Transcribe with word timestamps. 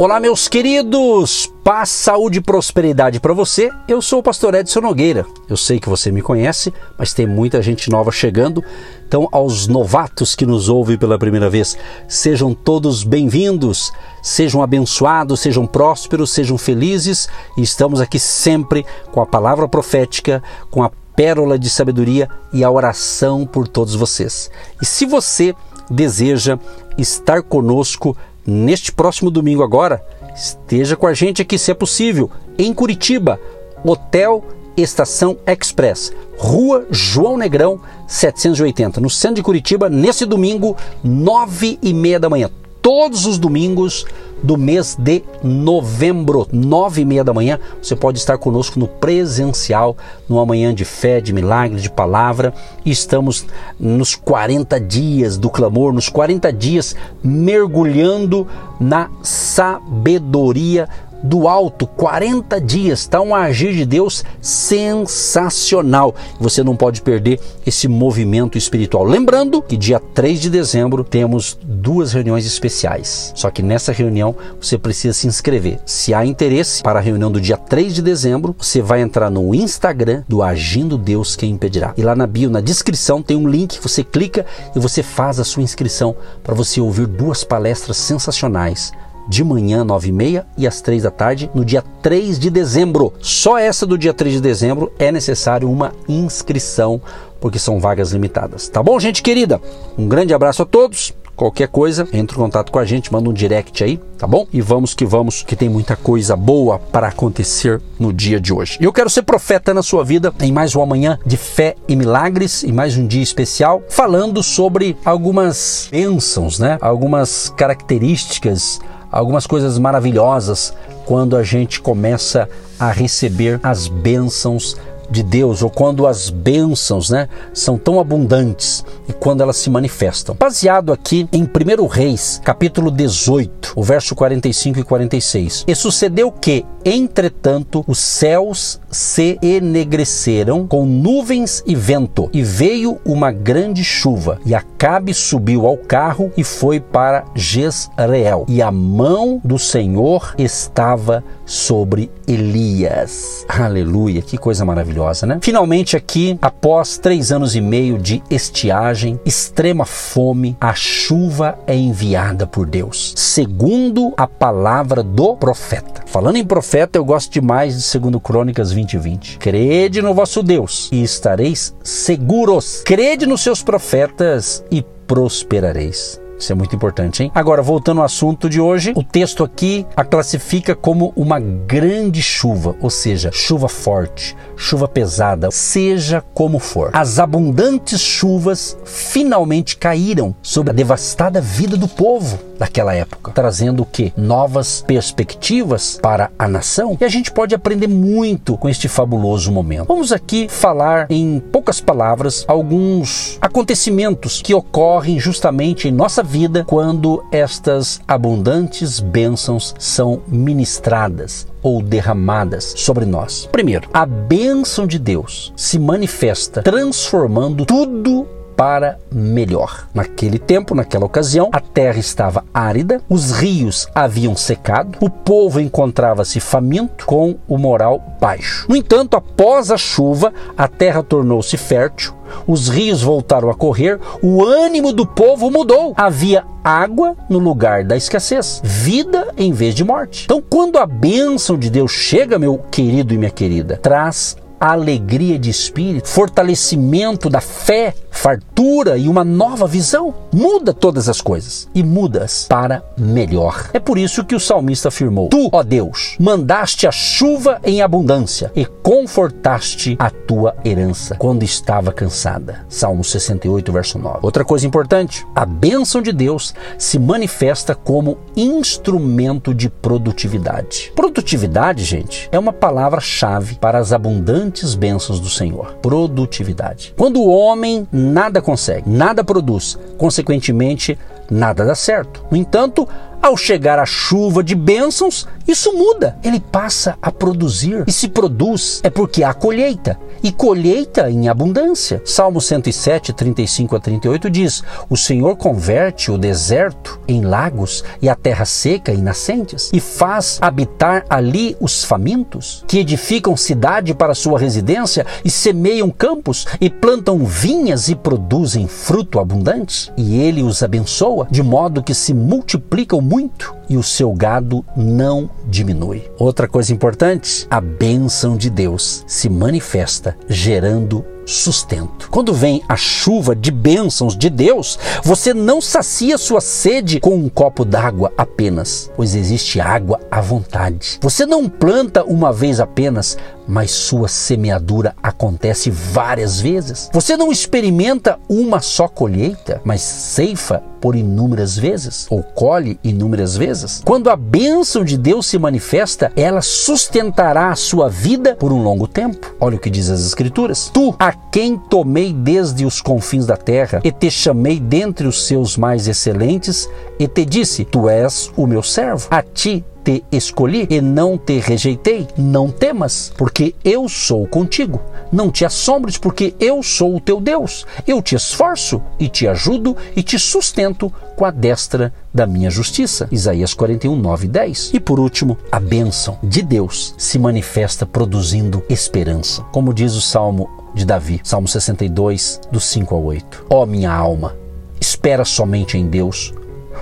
Olá, 0.00 0.18
meus 0.18 0.48
queridos! 0.48 1.52
Paz, 1.62 1.90
saúde 1.90 2.38
e 2.38 2.40
prosperidade 2.40 3.20
para 3.20 3.34
você. 3.34 3.70
Eu 3.86 4.00
sou 4.00 4.20
o 4.20 4.22
pastor 4.22 4.54
Edson 4.54 4.80
Nogueira. 4.80 5.26
Eu 5.46 5.58
sei 5.58 5.78
que 5.78 5.90
você 5.90 6.10
me 6.10 6.22
conhece, 6.22 6.72
mas 6.96 7.12
tem 7.12 7.26
muita 7.26 7.60
gente 7.60 7.90
nova 7.90 8.10
chegando. 8.10 8.64
Então, 9.06 9.28
aos 9.30 9.66
novatos 9.66 10.34
que 10.34 10.46
nos 10.46 10.70
ouvem 10.70 10.96
pela 10.96 11.18
primeira 11.18 11.50
vez, 11.50 11.76
sejam 12.08 12.54
todos 12.54 13.04
bem-vindos, 13.04 13.92
sejam 14.22 14.62
abençoados, 14.62 15.40
sejam 15.40 15.66
prósperos, 15.66 16.30
sejam 16.30 16.56
felizes. 16.56 17.28
E 17.54 17.60
estamos 17.60 18.00
aqui 18.00 18.18
sempre 18.18 18.86
com 19.12 19.20
a 19.20 19.26
palavra 19.26 19.68
profética, 19.68 20.42
com 20.70 20.82
a 20.82 20.90
pérola 21.14 21.58
de 21.58 21.68
sabedoria 21.68 22.26
e 22.54 22.64
a 22.64 22.70
oração 22.70 23.46
por 23.46 23.68
todos 23.68 23.94
vocês. 23.94 24.50
E 24.80 24.86
se 24.86 25.04
você 25.04 25.54
deseja 25.90 26.58
estar 26.96 27.42
conosco, 27.42 28.16
neste 28.46 28.92
próximo 28.92 29.30
domingo 29.30 29.62
agora, 29.62 30.04
esteja 30.34 30.96
com 30.96 31.06
a 31.06 31.14
gente 31.14 31.42
aqui, 31.42 31.58
se 31.58 31.70
é 31.70 31.74
possível, 31.74 32.30
em 32.58 32.72
Curitiba, 32.72 33.40
Hotel 33.84 34.44
Estação 34.76 35.36
Express, 35.46 36.12
Rua 36.38 36.86
João 36.90 37.36
Negrão, 37.36 37.80
780, 38.06 39.00
no 39.00 39.10
centro 39.10 39.36
de 39.36 39.42
Curitiba, 39.42 39.90
nesse 39.90 40.24
domingo, 40.24 40.76
nove 41.02 41.78
e 41.82 41.92
meia 41.92 42.18
da 42.18 42.30
manhã 42.30 42.50
todos 42.82 43.26
os 43.26 43.38
domingos 43.38 44.04
do 44.42 44.56
mês 44.56 44.96
de 44.98 45.22
novembro, 45.42 46.48
nove 46.50 47.02
e 47.02 47.04
meia 47.04 47.22
da 47.22 47.32
manhã. 47.32 47.58
Você 47.82 47.94
pode 47.94 48.18
estar 48.18 48.38
conosco 48.38 48.78
no 48.78 48.88
presencial, 48.88 49.96
numa 50.28 50.46
manhã 50.46 50.74
de 50.74 50.84
fé, 50.84 51.20
de 51.20 51.32
milagre, 51.32 51.80
de 51.80 51.90
palavra. 51.90 52.54
Estamos 52.84 53.46
nos 53.78 54.14
40 54.14 54.80
dias 54.80 55.36
do 55.36 55.50
clamor, 55.50 55.92
nos 55.92 56.08
40 56.08 56.52
dias 56.52 56.96
mergulhando 57.22 58.46
na 58.80 59.10
sabedoria 59.22 60.88
do 61.22 61.46
alto, 61.46 61.86
40 61.86 62.60
dias, 62.60 63.00
está 63.00 63.20
um 63.20 63.34
agir 63.34 63.74
de 63.74 63.84
Deus 63.84 64.24
sensacional. 64.40 66.14
Você 66.38 66.62
não 66.62 66.74
pode 66.74 67.02
perder 67.02 67.38
esse 67.66 67.86
movimento 67.86 68.56
espiritual. 68.56 69.04
Lembrando 69.04 69.60
que 69.60 69.76
dia 69.76 70.00
3 70.14 70.40
de 70.40 70.50
dezembro 70.50 71.04
temos 71.04 71.58
duas 71.80 72.12
reuniões 72.12 72.46
especiais. 72.46 73.32
Só 73.34 73.50
que 73.50 73.62
nessa 73.62 73.92
reunião 73.92 74.36
você 74.60 74.76
precisa 74.76 75.14
se 75.14 75.26
inscrever. 75.26 75.78
Se 75.86 76.12
há 76.12 76.24
interesse 76.24 76.82
para 76.82 76.98
a 76.98 77.02
reunião 77.02 77.30
do 77.30 77.40
dia 77.40 77.56
3 77.56 77.94
de 77.94 78.02
dezembro, 78.02 78.54
você 78.58 78.82
vai 78.82 79.00
entrar 79.00 79.30
no 79.30 79.54
Instagram 79.54 80.22
do 80.28 80.42
Agindo 80.42 80.98
Deus 80.98 81.34
Quem 81.36 81.52
Impedirá. 81.52 81.94
E 81.96 82.02
lá 82.02 82.14
na 82.14 82.26
bio, 82.26 82.50
na 82.50 82.60
descrição, 82.60 83.22
tem 83.22 83.36
um 83.36 83.48
link, 83.48 83.78
você 83.82 84.04
clica 84.04 84.44
e 84.74 84.78
você 84.78 85.02
faz 85.02 85.40
a 85.40 85.44
sua 85.44 85.62
inscrição 85.62 86.14
para 86.42 86.54
você 86.54 86.80
ouvir 86.80 87.06
duas 87.06 87.44
palestras 87.44 87.96
sensacionais 87.96 88.92
de 89.28 89.44
manhã, 89.44 89.84
9 89.84 90.08
e 90.08 90.12
meia, 90.12 90.46
e 90.58 90.66
às 90.66 90.80
3 90.80 91.04
da 91.04 91.10
tarde, 91.10 91.48
no 91.54 91.64
dia 91.64 91.84
3 92.02 92.36
de 92.36 92.50
dezembro. 92.50 93.12
Só 93.20 93.56
essa 93.56 93.86
do 93.86 93.96
dia 93.96 94.12
3 94.12 94.34
de 94.34 94.40
dezembro 94.40 94.92
é 94.98 95.12
necessário 95.12 95.70
uma 95.70 95.92
inscrição, 96.08 97.00
porque 97.40 97.58
são 97.58 97.78
vagas 97.78 98.10
limitadas. 98.10 98.68
Tá 98.68 98.82
bom, 98.82 98.98
gente 98.98 99.22
querida? 99.22 99.60
Um 99.96 100.08
grande 100.08 100.34
abraço 100.34 100.62
a 100.62 100.66
todos. 100.66 101.14
Qualquer 101.40 101.68
coisa, 101.68 102.06
entre 102.12 102.36
em 102.36 102.38
contato 102.38 102.70
com 102.70 102.78
a 102.78 102.84
gente, 102.84 103.10
manda 103.10 103.30
um 103.30 103.32
direct 103.32 103.82
aí, 103.82 103.98
tá 104.18 104.26
bom? 104.26 104.46
E 104.52 104.60
vamos 104.60 104.92
que 104.92 105.06
vamos, 105.06 105.42
que 105.42 105.56
tem 105.56 105.70
muita 105.70 105.96
coisa 105.96 106.36
boa 106.36 106.78
para 106.78 107.08
acontecer 107.08 107.80
no 107.98 108.12
dia 108.12 108.38
de 108.38 108.52
hoje. 108.52 108.76
E 108.78 108.84
eu 108.84 108.92
quero 108.92 109.08
ser 109.08 109.22
profeta 109.22 109.72
na 109.72 109.82
sua 109.82 110.04
vida 110.04 110.34
em 110.42 110.52
mais 110.52 110.74
uma 110.74 110.84
manhã 110.84 111.18
de 111.24 111.38
fé 111.38 111.76
e 111.88 111.96
milagres, 111.96 112.62
em 112.62 112.72
mais 112.72 112.94
um 112.98 113.06
dia 113.06 113.22
especial, 113.22 113.82
falando 113.88 114.42
sobre 114.42 114.98
algumas 115.02 115.88
bênçãos, 115.90 116.58
né? 116.58 116.76
Algumas 116.78 117.50
características 117.56 118.78
algumas 119.10 119.44
coisas 119.44 119.76
maravilhosas 119.76 120.72
quando 121.04 121.36
a 121.36 121.42
gente 121.42 121.80
começa 121.80 122.48
a 122.78 122.92
receber 122.92 123.58
as 123.62 123.88
bênçãos 123.88 124.76
de 125.10 125.22
Deus 125.22 125.62
ou 125.62 125.70
quando 125.70 126.06
as 126.06 126.30
bênçãos 126.30 127.10
né, 127.10 127.28
são 127.52 127.76
tão 127.76 127.98
abundantes 127.98 128.84
e 129.08 129.12
quando 129.12 129.42
elas 129.42 129.56
se 129.56 129.68
manifestam. 129.68 130.36
Baseado 130.38 130.92
aqui 130.92 131.28
em 131.32 131.42
1 131.42 131.86
Reis, 131.86 132.40
capítulo 132.44 132.90
18, 132.90 133.72
o 133.76 133.82
verso 133.82 134.14
45 134.14 134.78
e 134.78 134.82
46. 134.82 135.64
E 135.66 135.74
sucedeu 135.74 136.30
que, 136.30 136.64
entretanto, 136.84 137.84
os 137.86 137.98
céus 137.98 138.80
se 138.90 139.38
enegreceram 139.42 140.66
com 140.66 140.84
nuvens 140.84 141.62
e 141.66 141.74
vento, 141.74 142.28
e 142.32 142.42
veio 142.42 142.98
uma 143.04 143.30
grande 143.32 143.84
chuva, 143.84 144.38
e 144.44 144.54
Acabe 144.54 145.12
subiu 145.12 145.66
ao 145.66 145.76
carro 145.76 146.32
e 146.36 146.44
foi 146.44 146.80
para 146.80 147.24
Jezreel, 147.34 148.46
e 148.48 148.62
a 148.62 148.70
mão 148.70 149.40
do 149.44 149.58
Senhor 149.58 150.34
estava 150.38 151.22
sobre 151.44 152.10
Elias. 152.26 153.44
Aleluia, 153.48 154.22
que 154.22 154.38
coisa 154.38 154.64
maravilhosa, 154.64 154.99
né? 155.26 155.38
Finalmente, 155.40 155.96
aqui, 155.96 156.38
após 156.40 156.98
três 156.98 157.32
anos 157.32 157.56
e 157.56 157.60
meio 157.60 157.98
de 157.98 158.22
estiagem, 158.30 159.18
extrema 159.24 159.84
fome, 159.84 160.56
a 160.60 160.74
chuva 160.74 161.58
é 161.66 161.74
enviada 161.74 162.46
por 162.46 162.66
Deus, 162.66 163.12
segundo 163.16 164.12
a 164.16 164.26
palavra 164.26 165.02
do 165.02 165.36
profeta. 165.36 166.02
Falando 166.06 166.36
em 166.36 166.44
profeta, 166.44 166.98
eu 166.98 167.04
gosto 167.04 167.32
demais 167.32 167.90
de 167.90 167.98
2 167.98 168.22
Crônicas 168.22 168.72
20 168.72 168.98
20. 168.98 169.38
Crede 169.38 170.02
no 170.02 170.14
vosso 170.14 170.42
Deus 170.42 170.88
e 170.92 171.02
estareis 171.02 171.74
seguros. 171.82 172.82
Crede 172.84 173.26
nos 173.26 173.40
seus 173.40 173.62
profetas 173.62 174.64
e 174.70 174.82
prosperareis. 175.06 176.19
Isso 176.40 176.52
é 176.52 176.54
muito 176.54 176.74
importante, 176.74 177.22
hein? 177.22 177.30
Agora, 177.34 177.60
voltando 177.60 177.98
ao 177.98 178.06
assunto 178.06 178.48
de 178.48 178.58
hoje, 178.58 178.94
o 178.96 179.04
texto 179.04 179.44
aqui 179.44 179.86
a 179.94 180.02
classifica 180.02 180.74
como 180.74 181.12
uma 181.14 181.38
grande 181.38 182.22
chuva, 182.22 182.74
ou 182.80 182.88
seja, 182.88 183.30
chuva 183.30 183.68
forte, 183.68 184.34
chuva 184.56 184.88
pesada, 184.88 185.50
seja 185.50 186.24
como 186.32 186.58
for. 186.58 186.90
As 186.94 187.18
abundantes 187.18 188.00
chuvas 188.00 188.76
finalmente 188.84 189.76
caíram 189.76 190.34
sobre 190.40 190.70
a 190.70 190.74
devastada 190.74 191.42
vida 191.42 191.76
do 191.76 191.86
povo 191.86 192.38
daquela 192.58 192.94
época, 192.94 193.32
trazendo 193.32 193.82
o 193.82 193.86
que? 193.86 194.12
Novas 194.16 194.84
perspectivas 194.86 195.98
para 196.00 196.30
a 196.38 196.46
nação. 196.46 196.96
E 197.00 197.04
a 197.04 197.08
gente 197.08 197.32
pode 197.32 197.54
aprender 197.54 197.86
muito 197.86 198.56
com 198.58 198.68
este 198.68 198.86
fabuloso 198.86 199.50
momento. 199.50 199.88
Vamos 199.88 200.12
aqui 200.12 200.46
falar 200.48 201.06
em 201.08 201.40
poucas 201.40 201.80
palavras 201.80 202.44
alguns 202.46 203.38
acontecimentos 203.40 204.42
que 204.42 204.54
ocorrem 204.54 205.18
justamente 205.18 205.88
em 205.88 205.90
nossa 205.90 206.22
vida 206.30 206.64
quando 206.64 207.24
estas 207.32 208.00
abundantes 208.06 209.00
bênçãos 209.00 209.74
são 209.80 210.22
ministradas 210.28 211.44
ou 211.60 211.82
derramadas 211.82 212.72
sobre 212.76 213.04
nós. 213.04 213.48
Primeiro, 213.50 213.88
a 213.92 214.06
bênção 214.06 214.86
de 214.86 214.96
Deus 214.96 215.52
se 215.56 215.76
manifesta 215.76 216.62
transformando 216.62 217.66
tudo 217.66 218.28
para 218.60 218.98
melhor. 219.10 219.88
Naquele 219.94 220.38
tempo, 220.38 220.74
naquela 220.74 221.06
ocasião, 221.06 221.48
a 221.50 221.60
terra 221.60 221.98
estava 221.98 222.44
árida, 222.52 223.00
os 223.08 223.30
rios 223.30 223.88
haviam 223.94 224.36
secado, 224.36 224.98
o 225.00 225.08
povo 225.08 225.58
encontrava-se 225.58 226.40
faminto 226.40 227.06
com 227.06 227.36
o 227.48 227.56
moral 227.56 228.18
baixo. 228.20 228.66
No 228.68 228.76
entanto, 228.76 229.16
após 229.16 229.70
a 229.70 229.78
chuva, 229.78 230.30
a 230.58 230.68
terra 230.68 231.02
tornou-se 231.02 231.56
fértil, 231.56 232.12
os 232.46 232.68
rios 232.68 233.00
voltaram 233.00 233.48
a 233.48 233.54
correr, 233.54 233.98
o 234.22 234.44
ânimo 234.44 234.92
do 234.92 235.06
povo 235.06 235.50
mudou. 235.50 235.94
Havia 235.96 236.44
água 236.62 237.16
no 237.30 237.38
lugar 237.38 237.82
da 237.82 237.96
escassez, 237.96 238.60
vida 238.62 239.28
em 239.38 239.52
vez 239.52 239.74
de 239.74 239.84
morte. 239.84 240.24
Então, 240.26 240.42
quando 240.50 240.76
a 240.76 240.84
bênção 240.84 241.56
de 241.56 241.70
Deus 241.70 241.92
chega, 241.92 242.38
meu 242.38 242.58
querido 242.70 243.14
e 243.14 243.16
minha 243.16 243.30
querida, 243.30 243.78
traz 243.78 244.36
alegria 244.60 245.38
de 245.38 245.48
espírito, 245.48 246.06
fortalecimento 246.06 247.30
da 247.30 247.40
fé, 247.40 247.94
fartura 248.20 248.98
e 248.98 249.08
uma 249.08 249.24
nova 249.24 249.66
visão. 249.66 250.14
Muda 250.30 250.74
todas 250.74 251.08
as 251.08 251.22
coisas 251.22 251.66
e 251.74 251.82
mudas 251.82 252.44
para 252.46 252.84
melhor. 252.96 253.70
É 253.72 253.80
por 253.80 253.96
isso 253.96 254.24
que 254.24 254.34
o 254.34 254.40
salmista 254.40 254.88
afirmou: 254.88 255.30
Tu, 255.30 255.48
ó 255.50 255.62
Deus, 255.62 256.16
mandaste 256.20 256.86
a 256.86 256.92
chuva 256.92 257.58
em 257.64 257.80
abundância 257.80 258.52
e 258.54 258.66
confortaste 258.66 259.96
a 259.98 260.10
tua 260.10 260.54
herança 260.62 261.16
quando 261.16 261.44
estava 261.44 261.92
cansada. 261.92 262.66
Salmo 262.68 263.02
68, 263.02 263.72
verso 263.72 263.98
9. 263.98 264.18
Outra 264.20 264.44
coisa 264.44 264.66
importante: 264.66 265.26
a 265.34 265.46
bênção 265.46 266.02
de 266.02 266.12
Deus 266.12 266.54
se 266.76 266.98
manifesta 266.98 267.74
como 267.74 268.18
instrumento 268.36 269.54
de 269.54 269.70
produtividade. 269.70 270.92
Produtividade, 270.94 271.84
gente, 271.84 272.28
é 272.30 272.38
uma 272.38 272.52
palavra-chave 272.52 273.54
para 273.54 273.78
as 273.78 273.94
abundantes 273.94 274.74
bênçãos 274.74 275.18
do 275.18 275.30
Senhor. 275.30 275.76
Produtividade. 275.80 276.92
Quando 276.98 277.20
o 277.20 277.30
homem 277.30 277.88
nada 278.10 278.42
consegue, 278.42 278.88
nada 278.88 279.24
produz, 279.24 279.78
consequentemente, 279.96 280.98
nada 281.30 281.64
dá 281.64 281.74
certo. 281.74 282.24
No 282.30 282.36
entanto, 282.36 282.88
ao 283.22 283.36
chegar 283.36 283.78
a 283.78 283.86
chuva 283.86 284.42
de 284.42 284.54
bênçãos, 284.54 285.26
isso 285.46 285.72
muda. 285.72 286.16
Ele 286.22 286.40
passa 286.40 286.96
a 287.02 287.10
produzir. 287.10 287.84
E 287.86 287.92
se 287.92 288.08
produz 288.08 288.80
é 288.82 288.90
porque 288.90 289.22
há 289.22 289.34
colheita. 289.34 289.98
e 290.22 290.30
colheita 290.30 291.10
em 291.10 291.28
abundância. 291.28 292.02
Salmo 292.04 292.40
107, 292.40 293.12
35 293.12 293.76
a 293.76 293.80
38 293.80 294.28
diz: 294.30 294.62
O 294.88 294.96
Senhor 294.96 295.34
converte 295.36 296.10
o 296.10 296.18
deserto 296.18 297.00
em 297.08 297.22
lagos 297.22 297.82
e 298.02 298.08
a 298.08 298.14
terra 298.14 298.44
seca 298.44 298.92
em 298.92 298.98
nascentes, 298.98 299.70
e 299.72 299.80
faz 299.80 300.38
habitar 300.42 301.04
ali 301.08 301.56
os 301.58 301.84
famintos, 301.84 302.64
que 302.68 302.78
edificam 302.78 303.36
cidade 303.36 303.94
para 303.94 304.14
sua 304.14 304.38
residência 304.38 305.06
e 305.24 305.30
semeiam 305.30 305.90
campos 305.90 306.46
e 306.60 306.68
plantam 306.68 307.24
vinhas 307.24 307.88
e 307.88 307.94
produzem 307.94 308.68
fruto 308.68 309.18
abundante. 309.18 309.90
E 309.96 310.20
ele 310.20 310.42
os 310.42 310.62
abençoa 310.62 311.26
de 311.30 311.42
modo 311.42 311.82
que 311.82 311.94
se 311.94 312.12
multiplicam 312.12 313.00
muito 313.10 313.52
e 313.68 313.76
o 313.76 313.82
seu 313.82 314.12
gado 314.12 314.64
não 314.76 315.28
diminui. 315.48 316.08
Outra 316.16 316.46
coisa 316.46 316.72
importante, 316.72 317.44
a 317.50 317.60
bênção 317.60 318.36
de 318.36 318.48
Deus 318.48 319.02
se 319.04 319.28
manifesta 319.28 320.16
gerando 320.28 321.04
sustento. 321.26 322.08
Quando 322.10 322.32
vem 322.32 322.62
a 322.68 322.76
chuva 322.76 323.34
de 323.34 323.50
bênçãos 323.50 324.16
de 324.16 324.28
Deus, 324.28 324.78
você 325.02 325.32
não 325.32 325.60
sacia 325.60 326.18
sua 326.18 326.40
sede 326.40 327.00
com 327.00 327.14
um 327.14 327.28
copo 327.28 327.64
d'água 327.64 328.12
apenas, 328.16 328.90
pois 328.96 329.14
existe 329.14 329.60
água 329.60 330.00
à 330.10 330.20
vontade. 330.20 330.98
Você 331.00 331.24
não 331.26 331.48
planta 331.48 332.04
uma 332.04 332.32
vez 332.32 332.60
apenas, 332.60 333.16
mas 333.46 333.70
sua 333.72 334.06
semeadura 334.06 334.94
acontece 335.02 335.70
várias 335.70 336.40
vezes. 336.40 336.88
Você 336.92 337.16
não 337.16 337.32
experimenta 337.32 338.18
uma 338.28 338.60
só 338.60 338.86
colheita, 338.86 339.60
mas 339.64 339.80
ceifa 339.80 340.62
por 340.80 340.96
inúmeras 340.96 341.58
vezes, 341.58 342.06
ou 342.08 342.22
colhe 342.22 342.78
inúmeras 342.82 343.36
vezes. 343.36 343.82
Quando 343.84 344.08
a 344.08 344.16
bênção 344.16 344.82
de 344.82 344.96
Deus 344.96 345.26
se 345.26 345.38
manifesta, 345.38 346.10
ela 346.16 346.40
sustentará 346.40 347.50
a 347.50 347.56
sua 347.56 347.88
vida 347.88 348.34
por 348.36 348.52
um 348.52 348.62
longo 348.62 348.86
tempo. 348.86 349.34
Olha 349.38 349.56
o 349.56 349.60
que 349.60 349.68
diz 349.68 349.90
as 349.90 350.06
Escrituras: 350.06 350.70
Tu, 350.72 350.94
a 350.98 351.09
quem 351.12 351.56
tomei 351.56 352.12
desde 352.12 352.64
os 352.64 352.80
confins 352.80 353.26
da 353.26 353.36
terra, 353.36 353.80
e 353.84 353.90
te 353.90 354.10
chamei 354.10 354.58
dentre 354.58 355.06
os 355.06 355.26
seus 355.26 355.56
mais 355.56 355.88
excelentes, 355.88 356.68
e 356.98 357.06
te 357.06 357.24
disse: 357.24 357.64
Tu 357.64 357.88
és 357.88 358.30
o 358.36 358.46
meu 358.46 358.62
servo. 358.62 359.08
A 359.10 359.22
ti 359.22 359.64
te 359.84 360.04
escolhi 360.12 360.66
e 360.70 360.80
não 360.80 361.16
te 361.16 361.38
rejeitei. 361.38 362.06
Não 362.16 362.50
temas, 362.50 363.12
porque 363.16 363.54
eu 363.64 363.88
sou 363.88 364.26
contigo. 364.26 364.80
Não 365.10 365.30
te 365.30 365.44
assombres, 365.44 365.98
porque 365.98 366.34
eu 366.38 366.62
sou 366.62 366.96
o 366.96 367.00
teu 367.00 367.20
Deus. 367.20 367.66
Eu 367.86 368.00
te 368.02 368.14
esforço 368.14 368.80
e 368.98 369.08
te 369.08 369.26
ajudo 369.26 369.76
e 369.96 370.02
te 370.02 370.18
sustento 370.18 370.92
com 371.16 371.24
a 371.24 371.30
destra 371.30 371.92
da 372.12 372.26
minha 372.26 372.50
justiça. 372.50 373.08
Isaías 373.10 373.54
41, 373.54 373.96
9 373.96 374.26
e 374.26 374.28
10. 374.28 374.70
E 374.74 374.80
por 374.80 375.00
último, 375.00 375.36
a 375.50 375.58
bênção 375.58 376.18
de 376.22 376.42
Deus 376.42 376.94
se 376.96 377.18
manifesta 377.18 377.86
produzindo 377.86 378.62
esperança. 378.68 379.42
Como 379.52 379.74
diz 379.74 379.94
o 379.94 380.00
Salmo 380.00 380.59
de 380.74 380.84
Davi, 380.84 381.20
Salmo 381.24 381.48
62, 381.48 382.40
do 382.50 382.60
5 382.60 382.94
ao 382.94 383.04
8. 383.04 383.46
Ó 383.50 383.62
oh, 383.62 383.66
minha 383.66 383.92
alma, 383.92 384.36
espera 384.80 385.24
somente 385.24 385.76
em 385.76 385.86
Deus 385.86 386.32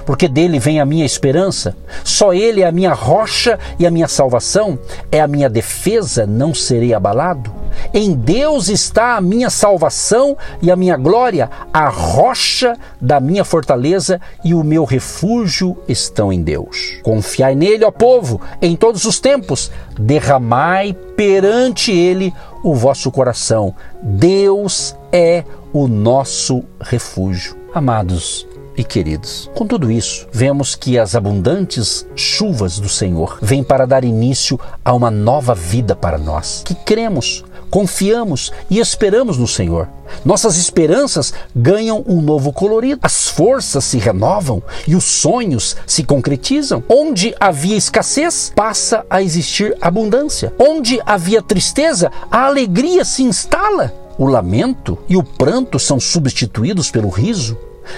porque 0.04 0.28
dele 0.28 0.58
vem 0.58 0.80
a 0.80 0.86
minha 0.86 1.04
esperança. 1.04 1.76
Só 2.04 2.32
ele 2.32 2.62
é 2.62 2.66
a 2.66 2.72
minha 2.72 2.94
rocha 2.94 3.58
e 3.78 3.86
a 3.86 3.90
minha 3.90 4.08
salvação, 4.08 4.78
é 5.10 5.20
a 5.20 5.26
minha 5.26 5.48
defesa, 5.48 6.26
não 6.26 6.54
serei 6.54 6.94
abalado. 6.94 7.52
Em 7.92 8.14
Deus 8.14 8.68
está 8.68 9.16
a 9.16 9.20
minha 9.20 9.50
salvação 9.50 10.36
e 10.60 10.70
a 10.70 10.76
minha 10.76 10.96
glória, 10.96 11.50
a 11.72 11.88
rocha 11.88 12.76
da 13.00 13.20
minha 13.20 13.44
fortaleza 13.44 14.20
e 14.44 14.54
o 14.54 14.64
meu 14.64 14.84
refúgio 14.84 15.76
estão 15.86 16.32
em 16.32 16.42
Deus. 16.42 16.98
Confiai 17.02 17.54
nele, 17.54 17.84
ó 17.84 17.90
povo, 17.90 18.40
em 18.60 18.74
todos 18.74 19.04
os 19.04 19.20
tempos, 19.20 19.70
derramai 19.98 20.96
perante 21.16 21.92
ele 21.92 22.32
o 22.62 22.74
vosso 22.74 23.10
coração. 23.10 23.74
Deus 24.02 24.96
é 25.12 25.44
o 25.72 25.88
nosso 25.88 26.64
refúgio. 26.80 27.56
Amados, 27.74 28.46
e 28.78 28.84
queridos. 28.84 29.50
Com 29.54 29.66
tudo 29.66 29.90
isso, 29.90 30.26
vemos 30.32 30.74
que 30.74 30.98
as 30.98 31.14
abundantes 31.14 32.06
chuvas 32.14 32.78
do 32.78 32.88
Senhor 32.88 33.38
vêm 33.42 33.62
para 33.62 33.86
dar 33.86 34.04
início 34.04 34.58
a 34.84 34.94
uma 34.94 35.10
nova 35.10 35.54
vida 35.54 35.96
para 35.96 36.16
nós, 36.16 36.62
que 36.64 36.74
cremos, 36.74 37.44
confiamos 37.70 38.52
e 38.70 38.78
esperamos 38.78 39.38
no 39.38 39.46
Senhor. 39.46 39.88
Nossas 40.24 40.56
esperanças 40.56 41.32
ganham 41.54 42.02
um 42.06 42.20
novo 42.20 42.52
colorido, 42.52 43.00
as 43.02 43.28
forças 43.28 43.84
se 43.84 43.98
renovam 43.98 44.62
e 44.86 44.94
os 44.96 45.04
sonhos 45.04 45.76
se 45.86 46.02
concretizam. 46.02 46.82
Onde 46.88 47.34
havia 47.38 47.76
escassez, 47.76 48.52
passa 48.54 49.04
a 49.08 49.22
existir 49.22 49.76
abundância. 49.80 50.52
Onde 50.58 51.00
havia 51.04 51.42
tristeza, 51.42 52.10
a 52.30 52.46
alegria 52.46 53.04
se 53.04 53.22
instala. 53.22 53.92
O 54.18 54.26
lamento 54.26 54.98
e 55.08 55.16
o 55.16 55.22
pranto 55.22 55.78
são 55.78 56.00
substituídos 56.00 56.90
pelo 56.90 57.08
riso 57.08 57.56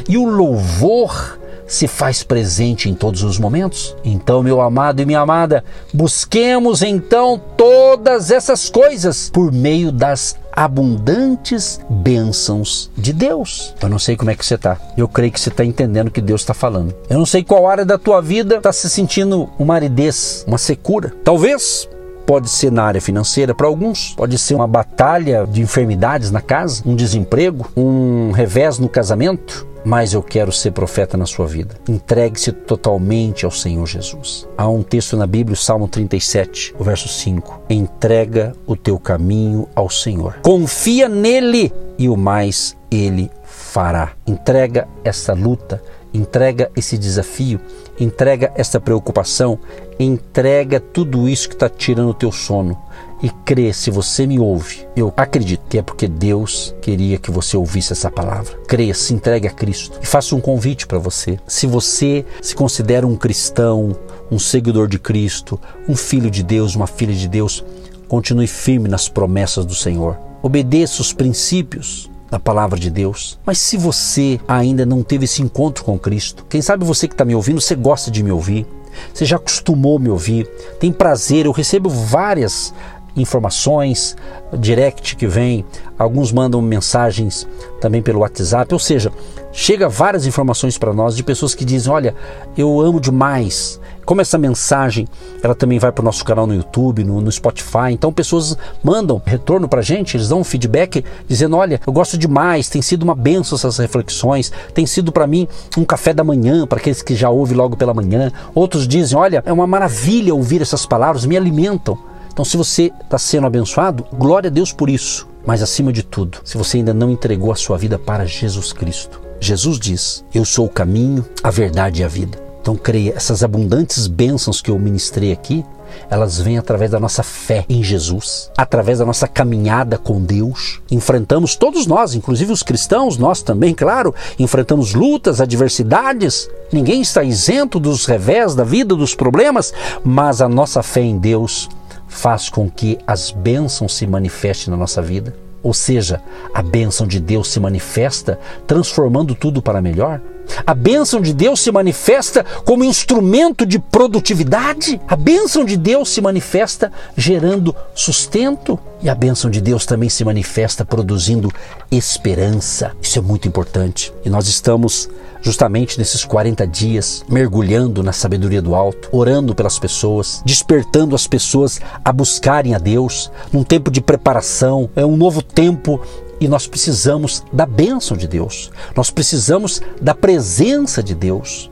e 0.08 0.16
o 0.16 0.24
louvor 0.24 1.39
se 1.70 1.86
faz 1.86 2.24
presente 2.24 2.90
em 2.90 2.94
todos 2.94 3.22
os 3.22 3.38
momentos. 3.38 3.96
Então, 4.04 4.42
meu 4.42 4.60
amado 4.60 5.00
e 5.00 5.06
minha 5.06 5.20
amada, 5.20 5.64
busquemos 5.94 6.82
então 6.82 7.40
todas 7.56 8.32
essas 8.32 8.68
coisas 8.68 9.30
por 9.30 9.52
meio 9.52 9.92
das 9.92 10.36
abundantes 10.52 11.80
bênçãos 11.88 12.90
de 12.96 13.12
Deus. 13.12 13.72
Eu 13.80 13.88
não 13.88 14.00
sei 14.00 14.16
como 14.16 14.32
é 14.32 14.34
que 14.34 14.44
você 14.44 14.56
está. 14.56 14.76
Eu 14.96 15.06
creio 15.06 15.30
que 15.30 15.40
você 15.40 15.48
está 15.48 15.64
entendendo 15.64 16.08
o 16.08 16.10
que 16.10 16.20
Deus 16.20 16.40
está 16.40 16.52
falando. 16.52 16.92
Eu 17.08 17.18
não 17.18 17.26
sei 17.26 17.44
qual 17.44 17.68
área 17.68 17.84
da 17.84 17.96
tua 17.96 18.20
vida 18.20 18.56
está 18.56 18.72
se 18.72 18.90
sentindo 18.90 19.48
uma 19.56 19.76
aridez, 19.76 20.44
uma 20.48 20.58
secura. 20.58 21.14
Talvez 21.22 21.88
pode 22.26 22.48
ser 22.48 22.70
na 22.70 22.84
área 22.84 23.00
financeira 23.00 23.54
para 23.54 23.66
alguns, 23.66 24.14
pode 24.14 24.38
ser 24.38 24.54
uma 24.54 24.66
batalha 24.66 25.46
de 25.46 25.62
enfermidades 25.62 26.30
na 26.30 26.40
casa, 26.40 26.82
um 26.86 26.94
desemprego, 26.94 27.66
um 27.76 28.30
revés 28.30 28.78
no 28.78 28.88
casamento, 28.88 29.66
mas 29.84 30.12
eu 30.12 30.22
quero 30.22 30.52
ser 30.52 30.72
profeta 30.72 31.16
na 31.16 31.26
sua 31.26 31.46
vida. 31.46 31.74
Entregue-se 31.88 32.52
totalmente 32.52 33.44
ao 33.44 33.50
Senhor 33.50 33.86
Jesus. 33.86 34.46
Há 34.56 34.68
um 34.68 34.82
texto 34.82 35.16
na 35.16 35.26
Bíblia, 35.26 35.54
o 35.54 35.56
Salmo 35.56 35.88
37, 35.88 36.74
o 36.78 36.84
verso 36.84 37.08
5. 37.08 37.62
Entrega 37.70 38.52
o 38.66 38.76
teu 38.76 38.98
caminho 38.98 39.68
ao 39.74 39.88
Senhor. 39.88 40.38
Confia 40.42 41.08
nele 41.08 41.72
e 41.98 42.08
o 42.08 42.16
mais 42.16 42.76
ele 42.90 43.30
fará. 43.44 44.12
Entrega 44.26 44.88
essa 45.04 45.32
luta, 45.32 45.82
entrega 46.12 46.70
esse 46.76 46.98
desafio, 46.98 47.60
entrega 48.00 48.52
essa 48.54 48.80
preocupação, 48.80 49.58
entrega 49.98 50.80
tudo 50.80 51.28
isso 51.28 51.48
que 51.48 51.54
está 51.54 51.68
tirando 51.68 52.10
o 52.10 52.14
teu 52.14 52.32
sono 52.32 52.76
e 53.22 53.28
crê, 53.28 53.72
se 53.72 53.90
você 53.90 54.26
me 54.26 54.38
ouve, 54.38 54.86
eu 54.96 55.12
acredito 55.14 55.62
que 55.68 55.78
é 55.78 55.82
porque 55.82 56.08
Deus 56.08 56.74
queria 56.80 57.18
que 57.18 57.30
você 57.30 57.56
ouvisse 57.56 57.92
essa 57.92 58.10
palavra. 58.10 58.56
Creia, 58.66 58.94
se 58.94 59.12
entregue 59.12 59.46
a 59.46 59.50
Cristo 59.50 59.98
e 60.02 60.06
faça 60.06 60.34
um 60.34 60.40
convite 60.40 60.86
para 60.86 60.98
você. 60.98 61.38
Se 61.46 61.66
você 61.66 62.24
se 62.40 62.54
considera 62.54 63.06
um 63.06 63.16
cristão, 63.16 63.94
um 64.30 64.38
seguidor 64.38 64.88
de 64.88 64.98
Cristo, 64.98 65.60
um 65.86 65.94
filho 65.94 66.30
de 66.30 66.42
Deus, 66.42 66.74
uma 66.74 66.86
filha 66.86 67.14
de 67.14 67.28
Deus, 67.28 67.62
continue 68.08 68.46
firme 68.46 68.88
nas 68.88 69.08
promessas 69.08 69.66
do 69.66 69.74
Senhor. 69.74 70.18
Obedeça 70.42 71.02
os 71.02 71.12
princípios 71.12 72.09
da 72.30 72.38
palavra 72.38 72.78
de 72.78 72.90
Deus. 72.90 73.38
Mas 73.44 73.58
se 73.58 73.76
você 73.76 74.40
ainda 74.46 74.86
não 74.86 75.02
teve 75.02 75.24
esse 75.24 75.42
encontro 75.42 75.84
com 75.84 75.98
Cristo, 75.98 76.46
quem 76.48 76.62
sabe 76.62 76.84
você 76.84 77.08
que 77.08 77.14
está 77.14 77.24
me 77.24 77.34
ouvindo, 77.34 77.60
você 77.60 77.74
gosta 77.74 78.10
de 78.10 78.22
me 78.22 78.30
ouvir, 78.30 78.66
você 79.12 79.24
já 79.24 79.36
acostumou 79.36 79.98
me 79.98 80.08
ouvir, 80.08 80.46
tem 80.78 80.92
prazer, 80.92 81.46
eu 81.46 81.52
recebo 81.52 81.88
várias 81.88 82.72
informações, 83.16 84.16
direct 84.58 85.16
que 85.16 85.26
vem, 85.26 85.64
alguns 85.98 86.32
mandam 86.32 86.60
mensagens 86.62 87.46
também 87.80 88.02
pelo 88.02 88.20
WhatsApp, 88.20 88.72
ou 88.72 88.80
seja, 88.80 89.12
chega 89.52 89.88
várias 89.88 90.26
informações 90.26 90.78
para 90.78 90.92
nós 90.92 91.16
de 91.16 91.22
pessoas 91.22 91.54
que 91.54 91.64
dizem: 91.64 91.92
"Olha, 91.92 92.14
eu 92.56 92.80
amo 92.80 93.00
demais". 93.00 93.80
Como 94.10 94.20
essa 94.20 94.36
mensagem, 94.36 95.06
ela 95.40 95.54
também 95.54 95.78
vai 95.78 95.92
para 95.92 96.02
o 96.02 96.04
nosso 96.04 96.24
canal 96.24 96.44
no 96.44 96.52
YouTube, 96.52 97.04
no, 97.04 97.20
no 97.20 97.30
Spotify. 97.30 97.92
Então 97.92 98.12
pessoas 98.12 98.58
mandam 98.82 99.22
retorno 99.24 99.68
para 99.68 99.78
a 99.78 99.82
gente, 99.84 100.16
eles 100.16 100.28
dão 100.28 100.40
um 100.40 100.44
feedback 100.44 101.04
dizendo: 101.28 101.56
olha, 101.56 101.80
eu 101.86 101.92
gosto 101.92 102.18
demais, 102.18 102.68
tem 102.68 102.82
sido 102.82 103.04
uma 103.04 103.14
benção 103.14 103.54
essas 103.54 103.78
reflexões, 103.78 104.50
tem 104.74 104.84
sido 104.84 105.12
para 105.12 105.28
mim 105.28 105.46
um 105.76 105.84
café 105.84 106.12
da 106.12 106.24
manhã 106.24 106.66
para 106.66 106.78
aqueles 106.78 107.02
que 107.02 107.14
já 107.14 107.30
ouvem 107.30 107.56
logo 107.56 107.76
pela 107.76 107.94
manhã. 107.94 108.32
Outros 108.52 108.88
dizem: 108.88 109.16
olha, 109.16 109.44
é 109.46 109.52
uma 109.52 109.66
maravilha 109.66 110.34
ouvir 110.34 110.60
essas 110.60 110.84
palavras, 110.84 111.24
me 111.24 111.36
alimentam. 111.36 112.09
Então, 112.32 112.44
se 112.44 112.56
você 112.56 112.92
está 113.02 113.18
sendo 113.18 113.46
abençoado, 113.46 114.06
glória 114.12 114.48
a 114.48 114.52
Deus 114.52 114.72
por 114.72 114.88
isso. 114.88 115.28
Mas 115.46 115.62
acima 115.62 115.92
de 115.92 116.02
tudo, 116.02 116.38
se 116.44 116.58
você 116.58 116.76
ainda 116.78 116.92
não 116.92 117.10
entregou 117.10 117.50
a 117.50 117.56
sua 117.56 117.78
vida 117.78 117.98
para 117.98 118.26
Jesus 118.26 118.72
Cristo, 118.72 119.20
Jesus 119.40 119.78
diz: 119.78 120.24
Eu 120.34 120.44
sou 120.44 120.66
o 120.66 120.70
caminho, 120.70 121.24
a 121.42 121.50
verdade 121.50 122.02
e 122.02 122.04
a 122.04 122.08
vida. 122.08 122.38
Então 122.60 122.76
creia, 122.76 123.14
essas 123.16 123.42
abundantes 123.42 124.06
bênçãos 124.06 124.60
que 124.60 124.70
eu 124.70 124.78
ministrei 124.78 125.32
aqui, 125.32 125.64
elas 126.10 126.38
vêm 126.38 126.58
através 126.58 126.90
da 126.90 127.00
nossa 127.00 127.22
fé 127.22 127.64
em 127.68 127.82
Jesus, 127.82 128.50
através 128.56 128.98
da 128.98 129.06
nossa 129.06 129.26
caminhada 129.26 129.96
com 129.96 130.22
Deus. 130.22 130.80
Enfrentamos 130.90 131.56
todos 131.56 131.86
nós, 131.86 132.14
inclusive 132.14 132.52
os 132.52 132.62
cristãos, 132.62 133.16
nós 133.16 133.42
também, 133.42 133.74
claro, 133.74 134.14
enfrentamos 134.38 134.94
lutas, 134.94 135.40
adversidades. 135.40 136.48
Ninguém 136.70 137.00
está 137.00 137.24
isento 137.24 137.80
dos 137.80 138.04
revés 138.04 138.54
da 138.54 138.62
vida, 138.62 138.94
dos 138.94 139.14
problemas, 139.14 139.72
mas 140.04 140.40
a 140.40 140.48
nossa 140.48 140.82
fé 140.82 141.00
em 141.00 141.18
Deus 141.18 141.68
faz 142.10 142.50
com 142.50 142.68
que 142.68 142.98
as 143.06 143.30
bênçãos 143.30 143.94
se 143.94 144.06
manifestem 144.06 144.70
na 144.70 144.76
nossa 144.76 145.00
vida? 145.00 145.34
Ou 145.62 145.72
seja, 145.74 146.20
a 146.54 146.62
bênção 146.62 147.06
de 147.06 147.20
Deus 147.20 147.48
se 147.48 147.60
manifesta 147.60 148.38
transformando 148.66 149.34
tudo 149.34 149.62
para 149.62 149.80
melhor? 149.80 150.20
A 150.66 150.74
bênção 150.74 151.20
de 151.20 151.32
Deus 151.32 151.60
se 151.60 151.70
manifesta 151.70 152.44
como 152.64 152.82
instrumento 152.82 153.64
de 153.64 153.78
produtividade. 153.78 155.00
A 155.06 155.14
bênção 155.14 155.64
de 155.64 155.76
Deus 155.76 156.08
se 156.08 156.20
manifesta 156.20 156.90
gerando 157.16 157.76
sustento. 157.94 158.78
E 159.02 159.08
a 159.08 159.14
bênção 159.14 159.50
de 159.50 159.60
Deus 159.60 159.86
também 159.86 160.08
se 160.08 160.24
manifesta 160.24 160.84
produzindo 160.84 161.52
esperança. 161.90 162.92
Isso 163.00 163.18
é 163.18 163.22
muito 163.22 163.46
importante. 163.46 164.12
E 164.24 164.30
nós 164.30 164.48
estamos 164.48 165.08
justamente 165.42 165.98
nesses 165.98 166.24
40 166.24 166.66
dias 166.66 167.24
mergulhando 167.28 168.02
na 168.02 168.12
sabedoria 168.12 168.60
do 168.60 168.74
alto, 168.74 169.08
orando 169.12 169.54
pelas 169.54 169.78
pessoas, 169.78 170.42
despertando 170.44 171.14
as 171.14 171.26
pessoas 171.26 171.80
a 172.04 172.12
buscarem 172.12 172.74
a 172.74 172.78
Deus, 172.78 173.30
num 173.52 173.62
tempo 173.62 173.90
de 173.90 174.00
preparação, 174.00 174.90
é 174.94 175.04
um 175.04 175.16
novo 175.16 175.42
tempo 175.42 176.00
e 176.40 176.48
nós 176.48 176.66
precisamos 176.66 177.44
da 177.52 177.66
bênção 177.66 178.16
de 178.16 178.26
Deus, 178.26 178.70
nós 178.96 179.10
precisamos 179.10 179.80
da 180.00 180.14
presença 180.14 181.02
de 181.02 181.14
Deus. 181.14 181.70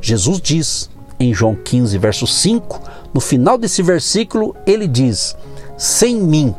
Jesus 0.00 0.40
diz 0.40 0.90
em 1.18 1.34
João 1.34 1.54
15, 1.54 1.98
verso 1.98 2.26
5, 2.26 2.80
no 3.12 3.20
final 3.20 3.58
desse 3.58 3.82
versículo, 3.82 4.54
ele 4.66 4.86
diz: 4.86 5.36
Sem 5.76 6.16
mim 6.16 6.54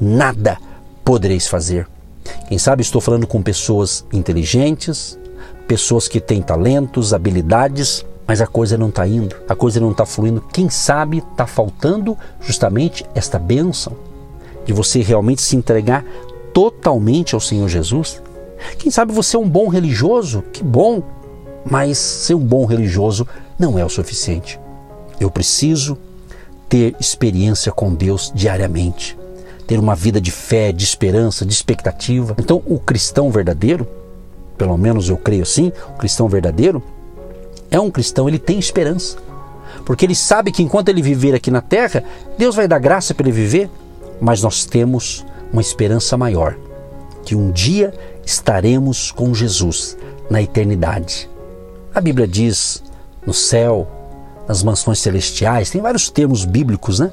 nada 0.00 0.58
podereis 1.04 1.46
fazer. 1.46 1.88
Quem 2.48 2.58
sabe 2.58 2.82
estou 2.82 3.00
falando 3.00 3.26
com 3.26 3.42
pessoas 3.42 4.04
inteligentes, 4.12 5.18
pessoas 5.72 6.06
que 6.06 6.20
têm 6.20 6.42
talentos, 6.42 7.14
habilidades, 7.14 8.04
mas 8.26 8.42
a 8.42 8.46
coisa 8.46 8.76
não 8.76 8.90
está 8.90 9.08
indo, 9.08 9.34
a 9.48 9.54
coisa 9.54 9.80
não 9.80 9.90
está 9.90 10.04
fluindo. 10.04 10.44
Quem 10.52 10.68
sabe 10.68 11.24
está 11.30 11.46
faltando 11.46 12.14
justamente 12.42 13.06
esta 13.14 13.38
bênção 13.38 13.96
de 14.66 14.72
você 14.74 15.00
realmente 15.00 15.40
se 15.40 15.56
entregar 15.56 16.04
totalmente 16.52 17.34
ao 17.34 17.40
Senhor 17.40 17.66
Jesus? 17.70 18.22
Quem 18.76 18.90
sabe 18.90 19.14
você 19.14 19.34
é 19.34 19.38
um 19.38 19.48
bom 19.48 19.66
religioso? 19.68 20.42
Que 20.52 20.62
bom! 20.62 21.02
Mas 21.64 21.96
ser 21.96 22.34
um 22.34 22.44
bom 22.44 22.66
religioso 22.66 23.26
não 23.58 23.78
é 23.78 23.84
o 23.84 23.88
suficiente. 23.88 24.60
Eu 25.18 25.30
preciso 25.30 25.96
ter 26.68 26.94
experiência 27.00 27.72
com 27.72 27.94
Deus 27.94 28.30
diariamente, 28.34 29.16
ter 29.66 29.78
uma 29.78 29.94
vida 29.94 30.20
de 30.20 30.30
fé, 30.30 30.70
de 30.70 30.84
esperança, 30.84 31.46
de 31.46 31.52
expectativa. 31.54 32.36
Então, 32.38 32.62
o 32.66 32.78
cristão 32.78 33.30
verdadeiro, 33.30 33.88
pelo 34.62 34.78
menos 34.78 35.08
eu 35.08 35.16
creio 35.16 35.42
assim, 35.42 35.72
o 35.88 35.98
cristão 35.98 36.28
verdadeiro 36.28 36.80
é 37.68 37.80
um 37.80 37.90
cristão, 37.90 38.28
ele 38.28 38.38
tem 38.38 38.60
esperança. 38.60 39.16
Porque 39.84 40.06
ele 40.06 40.14
sabe 40.14 40.52
que 40.52 40.62
enquanto 40.62 40.88
ele 40.88 41.02
viver 41.02 41.34
aqui 41.34 41.50
na 41.50 41.60
terra, 41.60 42.04
Deus 42.38 42.54
vai 42.54 42.68
dar 42.68 42.78
graça 42.78 43.12
para 43.12 43.26
ele 43.26 43.36
viver, 43.36 43.68
mas 44.20 44.40
nós 44.40 44.64
temos 44.64 45.26
uma 45.52 45.60
esperança 45.60 46.16
maior, 46.16 46.56
que 47.24 47.34
um 47.34 47.50
dia 47.50 47.92
estaremos 48.24 49.10
com 49.10 49.34
Jesus 49.34 49.98
na 50.30 50.40
eternidade. 50.40 51.28
A 51.92 52.00
Bíblia 52.00 52.28
diz 52.28 52.84
no 53.26 53.34
céu, 53.34 53.88
nas 54.46 54.62
mansões 54.62 55.00
celestiais, 55.00 55.70
tem 55.70 55.80
vários 55.80 56.08
termos 56.08 56.44
bíblicos, 56.44 57.00
né? 57.00 57.12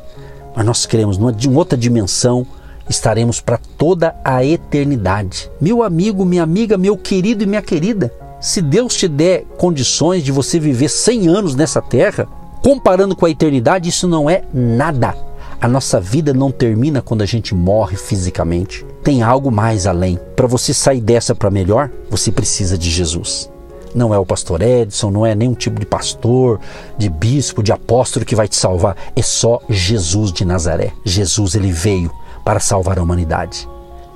Mas 0.55 0.65
nós 0.67 0.85
queremos, 0.85 1.17
numa 1.17 1.33
outra 1.57 1.75
dimensão, 1.75 2.45
estaremos 2.89 3.39
para 3.39 3.59
toda 3.77 4.15
a 4.25 4.43
eternidade. 4.43 5.49
Meu 5.61 5.83
amigo, 5.83 6.25
minha 6.25 6.43
amiga, 6.43 6.77
meu 6.77 6.97
querido 6.97 7.43
e 7.43 7.47
minha 7.47 7.61
querida, 7.61 8.11
se 8.41 8.61
Deus 8.61 8.95
te 8.95 9.07
der 9.07 9.45
condições 9.57 10.23
de 10.23 10.31
você 10.31 10.59
viver 10.59 10.89
100 10.89 11.27
anos 11.27 11.55
nessa 11.55 11.81
terra, 11.81 12.27
comparando 12.63 13.15
com 13.15 13.25
a 13.25 13.29
eternidade, 13.29 13.89
isso 13.89 14.07
não 14.07 14.29
é 14.29 14.43
nada. 14.53 15.15
A 15.61 15.67
nossa 15.67 15.99
vida 15.99 16.33
não 16.33 16.51
termina 16.51 17.01
quando 17.01 17.21
a 17.21 17.25
gente 17.25 17.53
morre 17.53 17.97
fisicamente. 17.97 18.85
Tem 19.03 19.21
algo 19.21 19.51
mais 19.51 19.85
além. 19.85 20.17
Para 20.35 20.47
você 20.47 20.73
sair 20.73 21.01
dessa 21.01 21.35
para 21.35 21.51
melhor, 21.51 21.91
você 22.09 22.31
precisa 22.31 22.77
de 22.77 22.89
Jesus. 22.89 23.49
Não 23.93 24.13
é 24.13 24.19
o 24.19 24.25
pastor 24.25 24.61
Edson, 24.61 25.09
não 25.09 25.25
é 25.25 25.35
nenhum 25.35 25.53
tipo 25.53 25.79
de 25.79 25.85
pastor, 25.85 26.59
de 26.97 27.09
bispo, 27.09 27.61
de 27.61 27.71
apóstolo 27.73 28.25
que 28.25 28.35
vai 28.35 28.47
te 28.47 28.55
salvar. 28.55 28.95
É 29.15 29.21
só 29.21 29.59
Jesus 29.67 30.31
de 30.31 30.45
Nazaré. 30.45 30.93
Jesus 31.03 31.55
ele 31.55 31.71
veio 31.71 32.09
para 32.43 32.59
salvar 32.59 32.99
a 32.99 33.03
humanidade. 33.03 33.67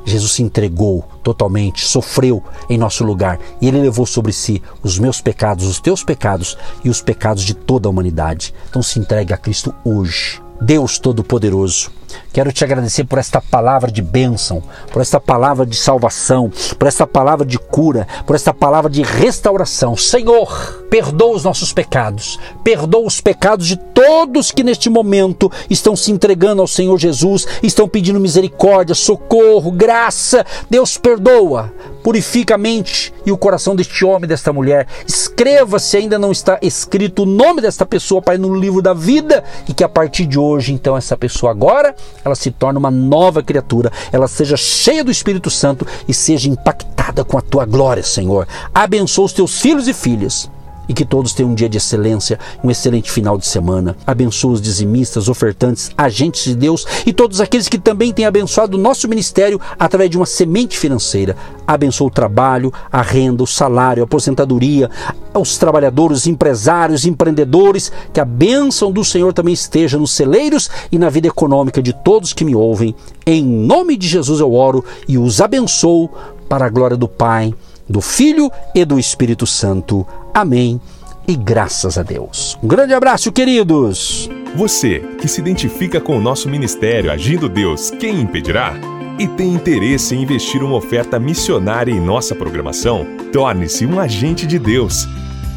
Jesus 0.05 0.33
se 0.33 0.43
entregou 0.43 1.05
totalmente, 1.23 1.85
sofreu 1.85 2.43
em 2.69 2.77
nosso 2.77 3.03
lugar 3.03 3.39
e 3.61 3.67
ele 3.67 3.81
levou 3.81 4.05
sobre 4.05 4.33
si 4.33 4.61
os 4.81 4.99
meus 4.99 5.21
pecados, 5.21 5.65
os 5.65 5.79
teus 5.79 6.03
pecados 6.03 6.57
e 6.83 6.89
os 6.89 7.01
pecados 7.01 7.43
de 7.43 7.53
toda 7.53 7.87
a 7.87 7.91
humanidade. 7.91 8.53
Então 8.69 8.83
se 8.83 8.99
entregue 8.99 9.33
a 9.33 9.37
Cristo 9.37 9.73
hoje. 9.83 10.41
Deus 10.61 10.97
Todo-Poderoso, 10.97 11.91
quero 12.33 12.51
te 12.51 12.63
agradecer 12.63 13.03
por 13.03 13.19
esta 13.19 13.39
palavra 13.39 13.91
de 13.91 14.01
bênção, 14.01 14.63
por 14.91 15.03
esta 15.03 15.19
palavra 15.19 15.67
de 15.67 15.75
salvação, 15.75 16.51
por 16.79 16.87
esta 16.87 17.05
palavra 17.05 17.45
de 17.45 17.59
cura, 17.59 18.07
por 18.25 18.35
esta 18.35 18.51
palavra 18.51 18.89
de 18.89 19.03
restauração. 19.03 19.95
Senhor, 19.95 20.83
perdoa 20.89 21.35
os 21.35 21.43
nossos 21.43 21.71
pecados, 21.71 22.39
perdoa 22.63 23.05
os 23.05 23.21
pecados 23.21 23.67
de 23.67 23.77
todos 23.77 24.51
que 24.51 24.63
neste 24.63 24.89
momento 24.89 25.51
estão 25.69 25.95
se 25.95 26.11
entregando 26.11 26.61
ao 26.61 26.67
Senhor 26.67 26.97
Jesus, 26.97 27.47
estão 27.61 27.87
pedindo 27.87 28.19
misericórdia, 28.19 28.95
socorro, 28.95 29.71
graça. 29.71 30.43
Deus 30.67 30.97
perdoa, 30.97 31.71
purifica 32.03 32.55
a 32.55 32.57
mente 32.57 33.13
e 33.25 33.31
o 33.31 33.37
coração 33.37 33.75
deste 33.75 34.03
homem, 34.03 34.27
desta 34.27 34.51
mulher. 34.51 34.87
Escreva 35.07 35.77
se 35.77 35.97
ainda 35.97 36.17
não 36.17 36.31
está 36.31 36.57
escrito 36.61 37.23
o 37.23 37.27
nome 37.27 37.61
desta 37.61 37.85
pessoa, 37.85 38.21
Pai, 38.21 38.37
no 38.37 38.55
livro 38.55 38.81
da 38.81 38.93
vida 38.93 39.43
e 39.69 39.73
que 39.73 39.83
a 39.83 39.89
partir 39.89 40.25
de 40.25 40.39
hoje, 40.39 40.73
então, 40.73 40.97
essa 40.97 41.15
pessoa 41.15 41.51
agora, 41.51 41.95
ela 42.23 42.35
se 42.35 42.51
torne 42.51 42.79
uma 42.79 42.91
nova 42.91 43.43
criatura, 43.43 43.91
ela 44.11 44.27
seja 44.27 44.57
cheia 44.57 45.03
do 45.03 45.11
Espírito 45.11 45.49
Santo 45.49 45.85
e 46.07 46.13
seja 46.13 46.49
impactada 46.49 47.23
com 47.23 47.37
a 47.37 47.41
tua 47.41 47.65
glória, 47.65 48.03
Senhor. 48.03 48.47
Abençoa 48.73 49.25
os 49.25 49.33
teus 49.33 49.59
filhos 49.59 49.87
e 49.87 49.93
filhas 49.93 50.49
e 50.87 50.93
que 50.93 51.05
todos 51.05 51.33
tenham 51.33 51.51
um 51.51 51.55
dia 51.55 51.69
de 51.69 51.77
excelência, 51.77 52.39
um 52.63 52.69
excelente 52.69 53.11
final 53.11 53.37
de 53.37 53.45
semana. 53.45 53.95
Abençoa 54.05 54.53
os 54.53 54.61
dizimistas, 54.61 55.29
ofertantes, 55.29 55.91
agentes 55.97 56.43
de 56.43 56.55
Deus 56.55 56.85
e 57.05 57.13
todos 57.13 57.41
aqueles 57.41 57.69
que 57.69 57.77
também 57.77 58.11
têm 58.11 58.25
abençoado 58.25 58.77
o 58.77 58.79
nosso 58.79 59.07
ministério 59.07 59.59
através 59.77 60.09
de 60.09 60.17
uma 60.17 60.25
semente 60.25 60.77
financeira. 60.77 61.35
Abençoa 61.65 62.07
o 62.07 62.11
trabalho, 62.11 62.73
a 62.91 63.01
renda, 63.01 63.43
o 63.43 63.47
salário, 63.47 64.03
a 64.03 64.05
aposentadoria, 64.05 64.89
os 65.33 65.57
trabalhadores, 65.57 66.19
os 66.19 66.27
empresários, 66.27 67.05
empreendedores. 67.05 67.91
Que 68.11 68.19
a 68.19 68.25
bênção 68.25 68.91
do 68.91 69.03
Senhor 69.03 69.33
também 69.33 69.53
esteja 69.53 69.97
nos 69.97 70.11
celeiros 70.11 70.69
e 70.91 70.97
na 70.97 71.09
vida 71.09 71.27
econômica 71.27 71.81
de 71.81 71.93
todos 71.93 72.33
que 72.33 72.45
me 72.45 72.55
ouvem. 72.55 72.95
Em 73.25 73.43
nome 73.43 73.95
de 73.95 74.07
Jesus 74.07 74.39
eu 74.39 74.53
oro 74.53 74.83
e 75.07 75.17
os 75.17 75.39
abençoo 75.39 76.09
para 76.49 76.65
a 76.65 76.69
glória 76.69 76.97
do 76.97 77.07
Pai 77.07 77.53
do 77.87 78.01
Filho 78.01 78.51
e 78.73 78.85
do 78.85 78.99
Espírito 78.99 79.45
Santo. 79.45 80.05
Amém. 80.33 80.79
E 81.27 81.35
graças 81.35 81.97
a 81.97 82.03
Deus. 82.03 82.57
Um 82.61 82.67
grande 82.67 82.93
abraço, 82.93 83.31
queridos. 83.31 84.29
Você 84.55 84.99
que 85.19 85.27
se 85.27 85.41
identifica 85.41 85.99
com 85.99 86.17
o 86.17 86.21
nosso 86.21 86.49
ministério 86.49 87.11
Agindo 87.11 87.49
Deus, 87.49 87.89
quem 87.89 88.21
impedirá? 88.21 88.73
E 89.17 89.27
tem 89.27 89.53
interesse 89.53 90.15
em 90.15 90.21
investir 90.23 90.63
uma 90.63 90.75
oferta 90.75 91.19
missionária 91.19 91.91
em 91.91 91.99
nossa 91.99 92.35
programação? 92.35 93.05
Torne-se 93.31 93.85
um 93.85 93.99
agente 93.99 94.45
de 94.45 94.59
Deus 94.59 95.07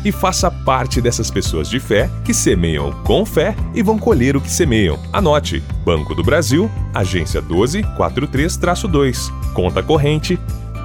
e 0.05 0.13
faça 0.13 0.51
parte 0.51 1.01
dessas 1.01 1.31
pessoas 1.31 1.69
de 1.69 1.81
fé 1.81 2.09
que 2.25 2.33
semeiam 2.33 2.93
com 3.03 3.27
fé 3.27 3.57
e 3.75 3.83
vão 3.83 3.99
colher 3.99 4.37
o 4.37 4.41
que 4.41 4.51
semeiam. 4.51 4.99
Anote: 5.13 5.63
Banco 5.85 6.15
do 6.15 6.23
Brasil, 6.23 6.71
agência 6.95 7.43
1243-2, 7.43 9.33
conta 9.53 9.83
corrente 9.83 10.39